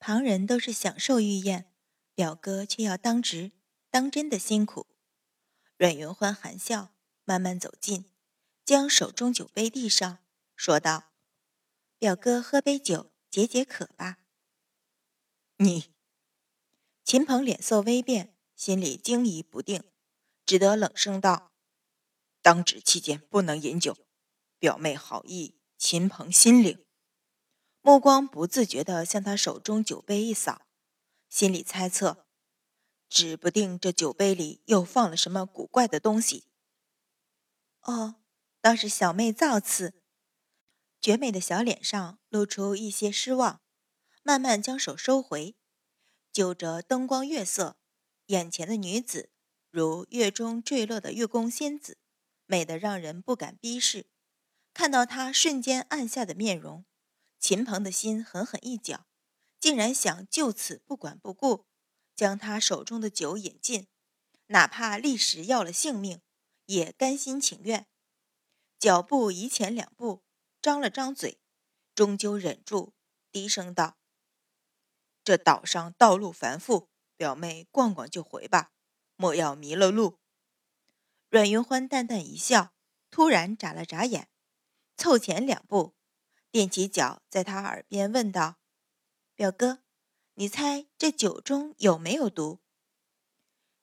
[0.00, 1.70] 旁人都是享受御宴，
[2.14, 3.52] 表哥却要当值
[3.90, 4.86] 当真的辛苦。
[5.76, 8.06] 阮云欢含笑，慢慢走近，
[8.64, 10.18] 将手中酒杯递上，
[10.56, 11.12] 说道
[11.98, 14.16] ：“表哥喝杯酒解解渴吧。”
[15.58, 15.92] 你，
[17.04, 19.84] 秦鹏脸色微变，心里惊疑不定，
[20.46, 21.52] 只得冷声道
[22.40, 23.98] ：“当值期间不能饮酒，
[24.58, 26.82] 表妹好意，秦鹏心领。”
[27.82, 30.66] 目光不自觉地向他手中酒杯一扫，
[31.28, 32.26] 心里猜测。
[33.08, 36.44] 指不定这酒杯里又放了什么古怪的东西。
[37.80, 38.16] 哦，
[38.60, 39.94] 倒是小妹造次。
[41.00, 43.62] 绝美的小脸上露出一些失望，
[44.22, 45.56] 慢慢将手收回。
[46.30, 47.78] 就着灯光月色，
[48.26, 49.30] 眼前的女子
[49.70, 51.98] 如月中坠落的月宫仙子，
[52.44, 54.06] 美得让人不敢逼视。
[54.72, 56.84] 看到她瞬间暗下的面容，
[57.40, 59.06] 秦鹏的心狠狠一搅，
[59.58, 61.66] 竟然想就此不管不顾。
[62.14, 63.88] 将他手中的酒饮尽，
[64.48, 66.20] 哪怕立时要了性命，
[66.66, 67.86] 也甘心情愿。
[68.78, 70.22] 脚步移前两步，
[70.60, 71.40] 张了张嘴，
[71.94, 72.92] 终究忍住，
[73.32, 73.96] 低声道
[75.24, 78.72] ：“这岛上道路繁复，表妹逛逛就回吧，
[79.16, 80.18] 莫要迷了路。”
[81.30, 82.74] 阮云欢淡淡一笑，
[83.10, 84.28] 突然眨了眨眼，
[84.98, 85.94] 凑前两步，
[86.52, 88.56] 踮起脚，在他耳边问道
[89.34, 89.82] ：“表哥。”
[90.34, 92.60] 你猜这酒中有没有毒？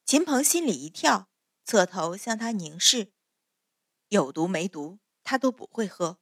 [0.06, 1.30] 秦鹏心里一跳，
[1.64, 3.14] 侧头向他凝视。
[4.08, 6.20] 有毒没毒，他都不会喝。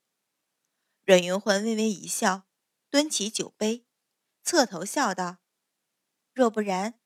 [1.06, 2.50] 阮云欢微微一笑，
[2.90, 3.86] 端起酒杯，
[4.44, 5.38] 侧头笑道
[6.34, 7.00] ：“若不然，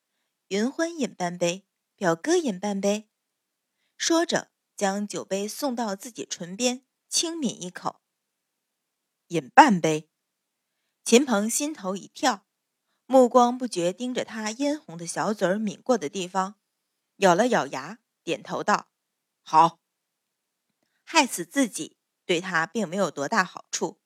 [0.47, 3.11] 云欢饮半杯，表哥饮半杯。”
[3.95, 7.98] 说着，将酒杯送到自己唇边，轻抿一口。
[9.29, 10.09] 饮半杯，
[11.05, 12.47] 秦鹏心头一跳。
[13.05, 16.55] 目光不觉盯着他嫣红的小嘴儿抿过的地方，
[17.17, 18.87] 咬了咬牙，点头道
[19.43, 19.79] ：“好。”
[21.05, 23.99] 害死自己对他并没有多大好处，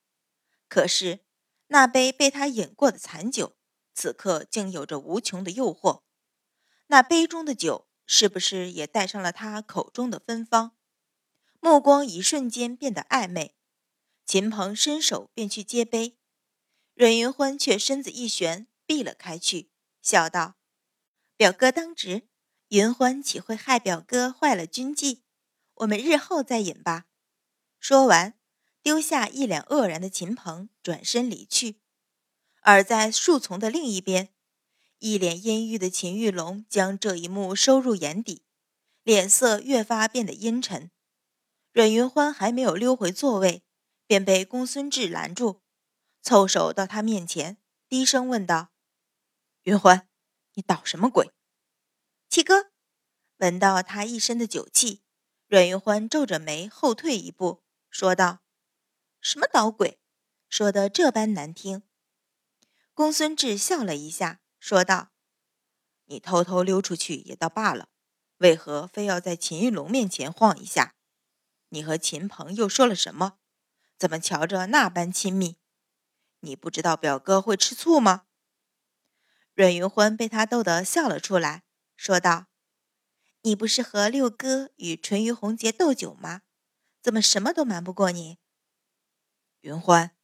[0.67, 1.22] 可是
[1.67, 3.56] 那杯被他饮过的残酒，
[3.94, 6.01] 此刻竟有着无穷的诱惑。
[6.88, 10.75] 那杯中的酒是不是也带上了他口中的芬芳？
[11.62, 13.56] 目光一瞬间变得暧昧。
[14.25, 16.17] 秦鹏伸手便去接杯，
[16.94, 18.67] 阮云欢却身子一旋。
[18.85, 20.57] 避了开去，笑道
[21.38, 22.28] ：“表哥当值，
[22.67, 25.23] 云欢岂会害表哥坏了军纪？
[25.75, 27.06] 我们日后再饮吧。”
[27.79, 28.38] 说完，
[28.81, 31.79] 丢下一脸愕然的秦鹏，转身离去。
[32.59, 34.33] 而在树丛的另一边，
[35.00, 38.44] 一脸阴郁的秦玉龙将这一幕收入眼底，
[39.03, 40.91] 脸色越发变得阴沉。
[41.72, 43.63] 阮云欢还没有溜回座位，
[44.05, 45.61] 便被公孙志拦住，
[46.21, 48.71] 凑手到他面前，低声问道。
[49.63, 50.07] 云欢，
[50.53, 51.31] 你捣什么鬼？
[52.29, 52.71] 七哥
[53.37, 55.01] 闻到他一身的酒气，
[55.47, 58.39] 阮云欢皱着眉后退一步，说道
[59.21, 59.99] ：“什么捣鬼？
[60.49, 61.83] 说的这般难听。”
[62.93, 65.11] 公孙志笑了一下，说道
[66.05, 67.89] ：“你偷偷溜出去也倒罢了，
[68.37, 70.95] 为何非要在秦玉龙面前晃一下？
[71.69, 73.39] 你和秦鹏又说了什么？
[74.03, 75.55] 怎么瞧着那般亲密？
[76.41, 78.25] 你不知道表哥会吃醋吗？”
[79.55, 81.63] 阮云欢被他逗得笑了出来，
[81.95, 82.47] 说道
[83.43, 86.41] ：“你不是和六哥与淳于红杰斗酒吗？
[87.01, 88.39] 怎么什么都瞒不过你？”
[89.61, 90.17] 云欢，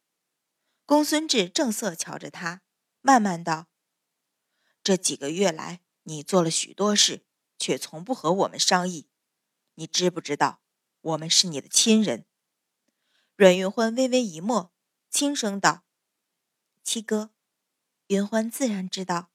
[0.84, 2.60] 公孙志正色瞧着他，
[3.00, 3.68] 慢慢道
[4.84, 7.24] ：“这几个月来，你做了许多事，
[7.58, 9.08] 却从不和我们商议。
[9.76, 10.60] 你知不知道，
[11.00, 12.26] 我们是你的亲人？”
[13.40, 14.70] 阮云欢微微一默，
[15.08, 15.86] 轻声道
[16.84, 17.30] ：“七哥。”
[18.08, 19.30] 云欢自然知道，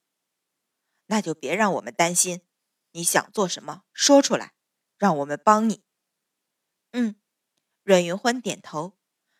[1.08, 2.46] 那就别让我们担心。
[2.92, 4.54] 你想做什么，说出来，
[4.96, 5.84] 让我们帮你。
[6.92, 7.20] 嗯，
[7.82, 8.96] 阮云欢点头，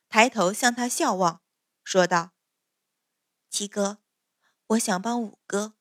[0.10, 1.44] 抬头向他笑望，
[1.84, 2.32] 说道
[3.52, 4.00] ：“七哥，
[4.66, 5.76] 我想帮五哥，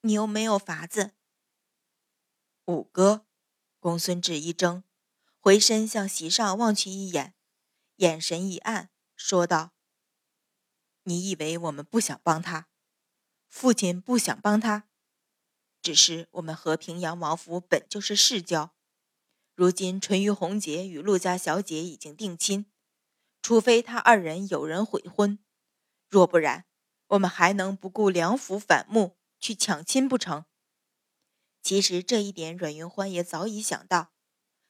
[0.00, 1.12] 你又没有法子。”
[2.66, 3.28] 五哥，
[3.78, 4.82] 公孙志一怔，
[5.38, 7.36] 回身向席上望去一眼，
[7.96, 9.72] 眼神一暗，说道
[11.04, 12.68] ：“你以为我们不想帮他？”
[13.48, 14.88] 父亲不想帮他，
[15.80, 18.74] 只是我们和平阳王府本就是世交，
[19.54, 22.66] 如今淳于红杰与陆家小姐已经定亲，
[23.40, 25.38] 除非他二人有人悔婚，
[26.08, 26.66] 若不然，
[27.06, 30.46] 我们还能不顾梁府反目去抢亲不成？
[31.62, 34.12] 其实这一点阮云欢也早已想到，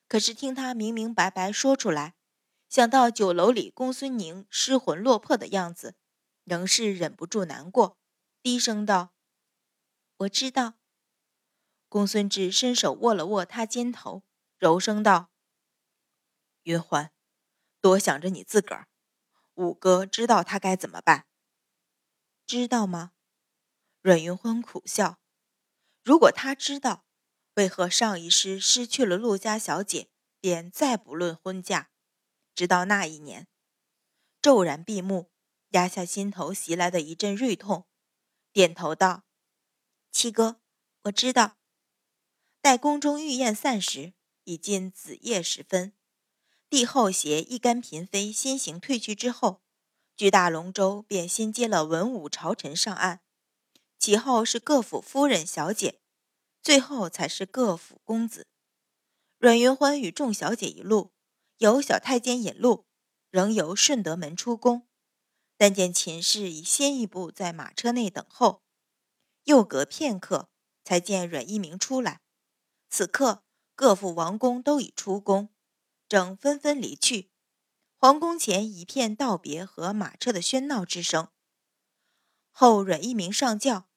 [0.07, 2.17] 可是听他明明白白说出来，
[2.75, 5.95] 想到酒楼里公孙宁失魂落魄的样子，
[6.43, 7.97] 仍是忍不住难过。
[8.43, 9.15] 低声道
[10.19, 10.75] ：“我知道。”
[11.89, 14.25] 公孙志伸手握了握他肩头，
[14.59, 15.31] 柔声道
[16.65, 17.13] ：“云欢，
[17.81, 18.89] 多想着你自个儿。
[19.55, 21.27] 五哥知道他该怎么办？
[22.45, 23.13] 知道吗？”
[24.03, 25.21] 阮云欢苦笑
[26.03, 27.05] ：“如果他知道，
[27.55, 30.09] 为何上一世失去了陆家小姐，
[30.41, 31.93] 便再不论婚嫁？
[32.55, 33.49] 直到那一年，
[34.41, 35.31] 骤然闭目，
[35.71, 37.87] 压下心头袭来的一阵锐痛，
[38.53, 39.25] 点头道
[40.13, 40.61] ：‘七哥，
[41.05, 41.57] 我知道。’
[42.63, 44.15] 待宫中御宴散时，
[44.45, 45.95] 已近子夜时分，
[46.71, 49.63] 帝后携一干嫔妃先行退去之后，
[50.17, 53.21] 巨大龙舟便先接了文武朝臣上岸。
[53.99, 56.01] 其后是各府夫人、小姐，
[56.63, 58.47] 最后才是各府公子。
[59.39, 61.14] 阮云欢与众小姐一路，
[61.59, 62.87] 由小太监引路，
[63.31, 64.89] 仍由顺德门出宫。
[65.57, 68.63] 但见秦氏已先一步在马车内等候，
[69.45, 70.51] 又隔片刻，
[70.83, 72.21] 才见阮一鸣出来。
[72.91, 75.51] 此刻各府王公都已出宫，
[76.09, 77.31] 正纷纷离去。
[77.97, 81.29] 皇宫前一片道别和马车的喧闹之声。
[82.51, 83.89] 后阮一鸣上轿。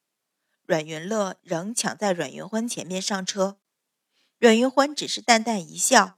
[0.64, 3.58] 阮云乐仍抢在阮云欢前面上车，
[4.38, 6.17] 阮云欢只是淡淡一笑。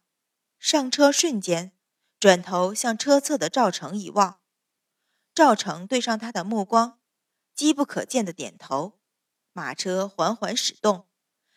[0.60, 1.72] 上车瞬间，
[2.20, 4.40] 转头向车侧的赵成一望，
[5.34, 7.00] 赵成对上他的目光，
[7.54, 9.00] 机不可见的点头。
[9.52, 11.08] 马车缓缓驶动，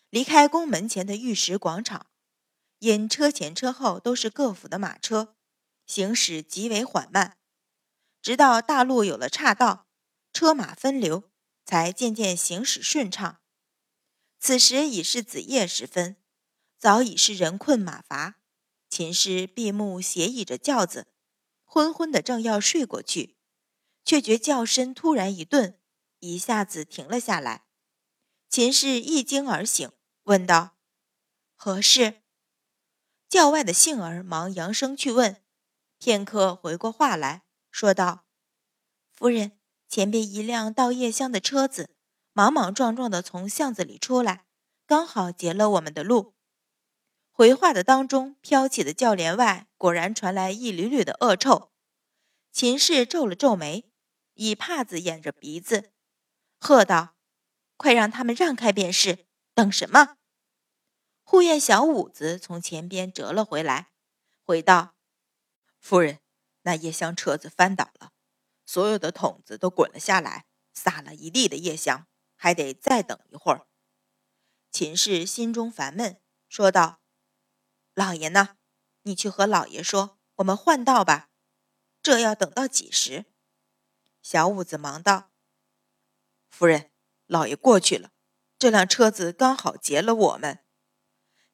[0.10, 2.08] 离开宫门前的玉石广场。
[2.80, 5.36] 因车前车后都是各府的马车，
[5.86, 7.38] 行驶极为缓慢，
[8.22, 9.88] 直到大路有了岔道，
[10.32, 11.30] 车马分流。
[11.66, 13.40] 才渐渐行驶顺畅。
[14.38, 16.18] 此时已是子夜时分，
[16.78, 18.36] 早已是人困马乏。
[18.96, 21.08] 秦氏闭目斜倚着轿子，
[21.66, 23.36] 昏昏的正要睡过去，
[24.06, 25.80] 却觉轿身突然一顿，
[26.20, 27.66] 一下子停了下来。
[28.48, 29.92] 秦氏一惊而醒，
[30.26, 30.78] 问道
[31.58, 32.22] ：“何事？”
[33.28, 35.42] 轿外的杏儿忙扬声去问，
[35.98, 38.26] 片刻回过话来说道
[39.12, 39.54] ：“夫人。”
[39.90, 41.96] 前边一辆到夜香的车子，
[42.32, 44.46] 莽莽撞撞的从巷子里出来，
[44.86, 46.36] 刚好截了我们的路。
[47.36, 51.72] 回话的当中，飘起的轿帘外果然传来一缕缕的恶臭。
[52.52, 53.92] 秦氏皱了皱眉，
[54.36, 55.92] 以帕子掩着鼻子，
[56.60, 57.16] 喝道
[57.76, 59.26] ：“快让他们让开便是，
[59.56, 60.18] 等什么？”
[61.26, 63.90] 护院小五子从前边折了回来，
[64.44, 64.94] 回道
[65.82, 66.20] ：“夫人，
[66.62, 68.12] 那夜厢车子翻倒了。”
[68.64, 72.06] 所有的桶子都滚了下来，撒了一地的夜香，
[72.36, 73.66] 还得再等一会儿。
[74.70, 77.02] 秦氏心中烦闷，说道
[77.94, 78.58] ：“老爷呢？
[79.04, 81.30] 你去和老爷说，我们换道吧。
[82.02, 83.26] 这要等到几时？”
[84.24, 85.32] 小五子忙道
[86.50, 86.92] ：“夫人，
[87.28, 88.12] 老爷过去了，
[88.58, 90.60] 这辆车子刚好截了我们。”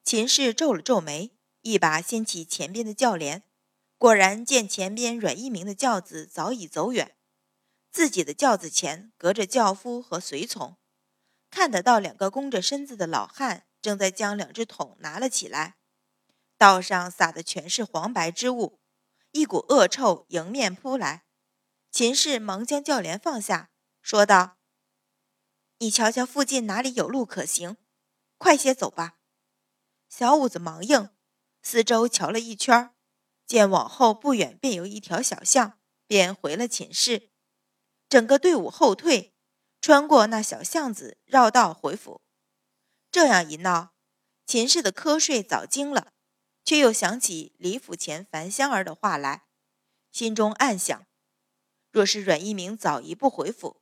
[0.04, 3.44] 秦氏皱了皱眉，一把掀起前边的轿帘。
[3.98, 7.18] 果然见前边阮一鸣的轿子早已走远，
[7.92, 10.78] 自己的轿子前隔着轿夫和随从，
[11.50, 15.79] 看得到两个弓着身子的老汉正在将两只桶拿了起来，
[16.60, 18.82] 道上撒的全是黄白之物，
[19.32, 21.24] 一股恶臭迎面扑来。
[21.90, 23.72] 秦氏忙将轿帘放下，
[24.02, 24.58] 说道
[25.80, 27.78] ：“你瞧瞧附近哪里有路可行，
[28.38, 29.20] 快些走吧。”
[30.10, 31.10] 小五子忙应，
[31.62, 32.94] 四周瞧了一圈。
[33.46, 37.32] 见往后不远便有一条小巷，便回了寝室。
[38.10, 39.34] 整个队伍后退，
[39.80, 42.22] 穿过那小巷子，绕道回府。
[43.10, 43.94] 这样一闹，
[44.46, 46.12] 秦氏的瞌睡早惊了，
[46.70, 49.46] 却又想起李府前樊香儿的话来，
[50.12, 51.08] 心中暗想：
[51.90, 53.82] 若是阮一鸣早一步回府，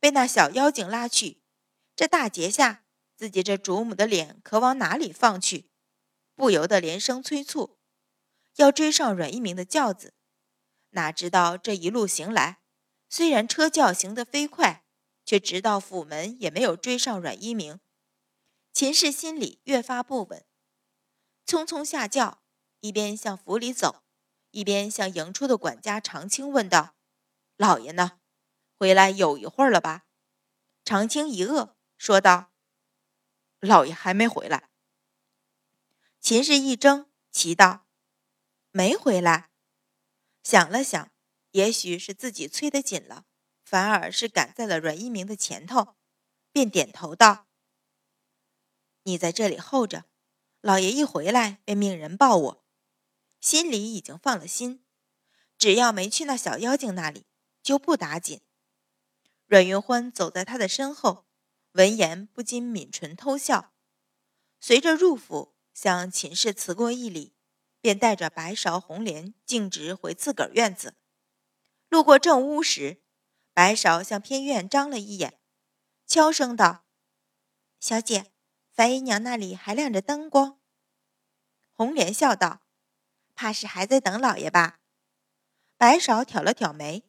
[0.00, 1.44] 被那小妖精拉去，
[1.94, 5.70] 这大劫下自己这主母的脸可往哪里放去？
[6.34, 7.78] 不由得连声催促。
[8.56, 10.14] 要追上阮一鸣的轿子，
[10.90, 12.62] 哪知道这一路行来，
[13.08, 14.84] 虽然车轿行得飞快，
[15.24, 17.78] 却直到府门也没有追上阮一鸣。
[18.72, 20.44] 秦氏心里越发不稳，
[21.46, 22.42] 匆匆下轿，
[22.80, 24.02] 一边向府里走，
[24.50, 26.94] 一边向迎出的管家常青问道
[27.56, 28.20] ：“老爷呢？
[28.76, 30.06] 回来有一会儿了吧？”
[30.84, 32.52] 常青一愕，说道
[33.60, 34.70] ：“老爷还没回来。”
[36.20, 37.86] 秦氏一怔，奇道。
[38.70, 39.50] 没回来，
[40.42, 41.12] 想了想，
[41.52, 43.24] 也许是自己催得紧了，
[43.64, 45.96] 反而是赶在了阮一鸣的前头，
[46.50, 47.46] 便点头道
[49.04, 50.06] ：“你在这里候着，
[50.64, 52.64] 老爷一回来便命人抱我。”
[53.38, 54.82] 心里已经放了心，
[55.58, 57.26] 只要没去那小妖精那里，
[57.62, 58.40] 就不打紧。
[59.44, 61.26] 阮云欢走在他的身后，
[61.72, 63.74] 闻言不禁抿唇偷笑。
[64.58, 67.34] 随着入府向秦氏辞过一礼，
[67.82, 70.96] 便带着白芍、红莲径直回自个儿院子。
[71.90, 73.02] 路过正屋时，
[73.52, 75.38] 白芍向偏院张了一眼，
[76.06, 76.86] 悄声道
[77.78, 78.32] ：“小姐，
[78.74, 80.58] 樊姨娘那里还亮着灯光。”
[81.72, 82.62] 红莲笑道
[83.34, 84.80] ：“怕是还在等老爷吧？”
[85.78, 87.04] 白芍挑了挑眉，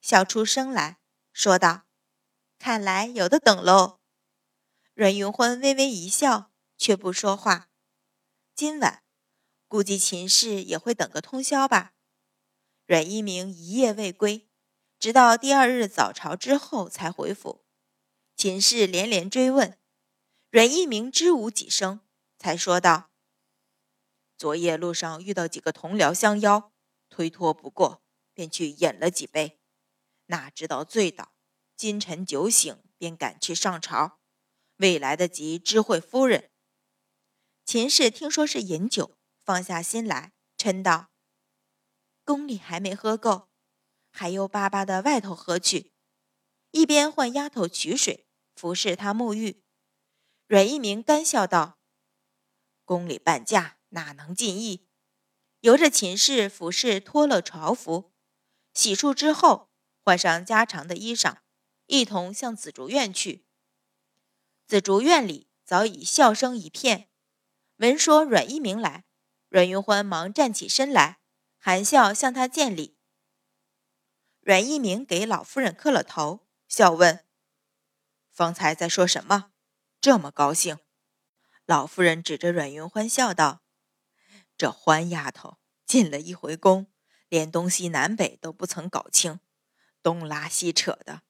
[0.00, 0.98] 笑出声来
[1.32, 1.82] 说道
[2.58, 4.00] ：“看来有的等喽。”
[4.94, 7.70] 阮云欢微微一笑，却不说话。
[8.54, 9.02] 今晚
[9.68, 11.94] 估计秦氏也会等个通宵吧。
[12.86, 14.50] 阮一鸣一夜未归，
[14.98, 17.64] 直到第二日早朝之后才回府。
[18.36, 19.78] 秦氏连连追问，
[20.52, 22.00] 阮一鸣支吾几声，
[22.38, 23.10] 才说道
[24.36, 26.74] ：“昨夜路上遇到几个同僚相邀，
[27.08, 28.04] 推脱不过，
[28.34, 29.58] 便去饮了几杯，
[30.26, 31.32] 哪知道醉倒，
[31.74, 34.20] 今晨酒醒，便赶去上朝，
[34.76, 36.50] 未来得及知会夫人。”
[37.64, 41.08] 秦氏听说是饮酒，放下心来，嗔道。
[42.26, 43.48] 宫里还没喝够，
[44.10, 45.94] 还又巴巴的外头喝去。
[46.72, 49.61] 一边唤丫头取水，服侍他沐浴。
[50.52, 51.78] 阮一鸣干笑道
[52.84, 54.86] ：“宫里半价哪能尽意？”
[55.60, 58.12] 由着秦氏服侍，脱了朝服，
[58.74, 59.70] 洗漱之后，
[60.04, 61.38] 换上家常的衣裳，
[61.86, 63.46] 一同向紫竹院去。
[64.66, 67.08] 紫竹院里早已笑声一片。
[67.76, 69.06] 闻说阮一鸣来，
[69.48, 71.20] 阮云欢忙站起身来。
[71.56, 72.98] 含笑向他见礼，
[74.42, 77.24] 阮一鸣给老夫人磕了头，笑问
[78.28, 79.51] ：“方才在说什么？
[80.02, 80.78] 这么高兴？”
[81.64, 83.62] 老夫人指着阮云欢笑道
[84.58, 86.92] ：“这欢丫头进了一回宫，
[87.28, 89.38] 连东西南北都不曾搞清，
[90.02, 91.22] 东拉西扯的，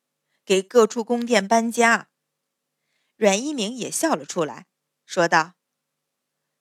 [0.45, 2.09] 给各处宫殿搬家。”
[3.17, 4.67] 阮一鸣也笑了出来，
[5.05, 5.53] 说道：“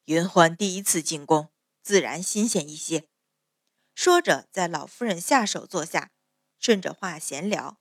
[0.06, 1.50] 云欢第一次进宫，
[1.82, 3.08] 自然新鲜一些。”
[3.96, 6.12] 说着，在老夫人下手坐下，
[6.60, 7.80] 顺着话闲聊，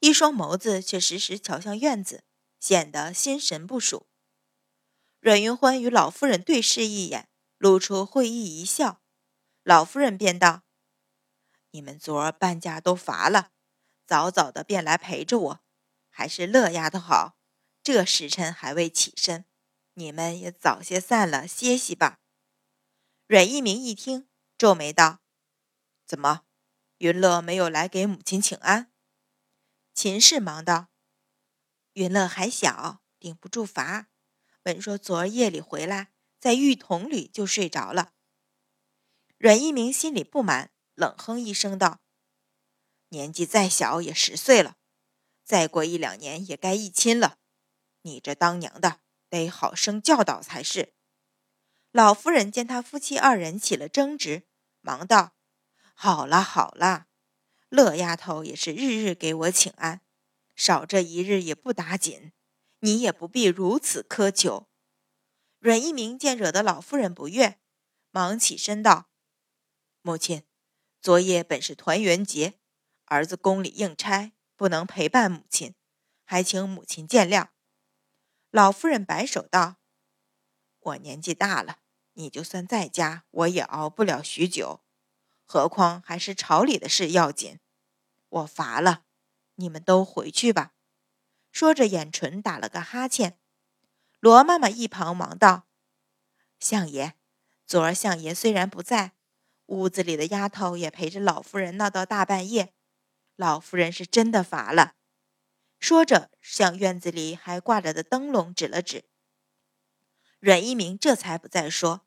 [0.00, 2.24] 一双眸子却时时瞧向院子，
[2.60, 4.06] 显得心神不属。
[5.18, 9.02] 阮云欢与老夫人对视一眼，露出会意一笑，
[9.64, 10.62] 老夫人便道
[11.72, 13.50] ：“你们昨儿搬家都乏了，
[14.06, 15.60] 早早的便来陪着我，
[16.08, 17.38] 还是乐丫头好。
[17.82, 19.46] 这时辰还未起身，
[19.94, 22.20] 你们也早些散了，歇息吧。”
[23.26, 25.20] 阮一鸣一听，皱眉道。
[26.04, 26.42] 怎么，
[26.98, 28.92] 云乐没有来给母亲请安？
[29.94, 30.88] 秦氏忙道
[32.00, 34.08] ：“云乐还小，顶不住罚。
[34.62, 38.14] 本说昨儿夜里回来，在浴桶里就睡着了。”
[39.36, 42.00] 阮一鸣心里不满，冷哼一声道
[43.10, 44.76] ：“年纪再小也十岁了，
[45.44, 47.36] 再过一两年也该一亲了。
[48.00, 50.94] 你这当娘的得好生教导才是。”
[51.92, 54.48] 老夫人见他夫妻二人起了争执，
[54.80, 55.34] 忙道。
[55.92, 57.08] 好了好了，
[57.68, 60.00] 乐丫头也是日日给我请安，
[60.60, 62.32] 少这一日也不打紧，
[62.80, 64.68] 你也不必如此苛求。
[65.58, 67.58] 阮一鸣见惹得老夫人不悦，
[68.10, 69.08] 忙起身道
[70.02, 70.42] ：“母亲，
[71.00, 72.60] 昨夜本是团圆节，
[73.06, 75.74] 儿子宫里应差，不能陪伴母亲，
[76.26, 77.48] 还请母亲见谅。”
[78.52, 79.76] 老夫人摆手道
[80.78, 81.78] ：“我年纪大了，
[82.12, 84.82] 你就算在家，我也熬不了许久。”
[85.48, 87.60] 何况还是朝里的事要紧，
[88.28, 89.06] 我乏了，
[89.60, 90.72] 你们都回去吧。
[91.52, 93.38] 说着，眼唇打了个哈欠。
[94.18, 95.66] 罗妈妈一旁忙道
[96.58, 97.14] ：“相爷，
[97.66, 99.12] 昨儿相爷虽然不在，
[99.66, 102.74] 屋子里的丫头也陪着老夫人闹到大半夜，
[103.36, 104.94] 老夫人是真的乏了。”
[105.78, 109.04] 说着，向院子里还挂着的灯笼指了指。
[110.38, 112.06] 阮一鸣这才不再说，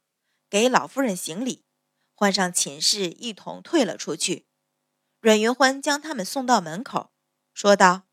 [0.50, 1.66] 给老夫人行礼。
[2.14, 4.48] 换上寝室，一同退了出去。
[5.20, 7.13] 阮云欢将他们送到门口，
[7.54, 8.08] 说道：“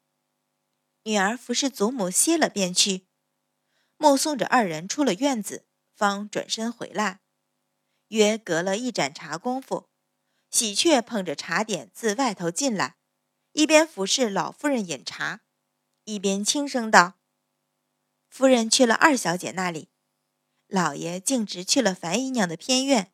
[1.04, 3.06] 女儿服侍祖母歇了，便去。”
[3.96, 7.20] 目送着二人出了院子，方转身回来。
[8.08, 9.88] 约隔了一盏茶功夫，
[10.50, 12.96] 喜鹊捧着茶点自外头进来，
[13.52, 15.42] 一边服侍老夫人饮茶，
[16.04, 17.18] 一边轻声道
[18.28, 19.90] ：“夫人去了二小姐那里，
[20.66, 23.12] 老爷径直去了樊姨娘的偏院。”